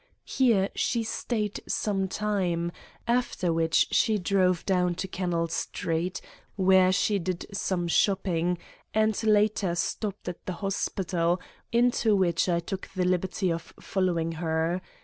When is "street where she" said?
5.49-7.19